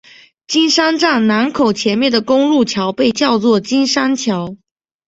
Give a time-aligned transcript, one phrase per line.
[0.47, 4.55] 金山站南口前面的公路桥被叫做金山桥。